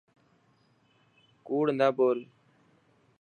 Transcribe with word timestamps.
ڪوڙ 1.47 1.65
نه 1.79 1.87
ٻول. 1.97 2.19